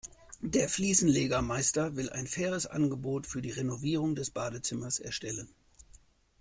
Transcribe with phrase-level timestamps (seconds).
[0.41, 5.53] Der Fliesenlegermeister will ein faires Angebot für die Renovierung des Badezimmers erstellen.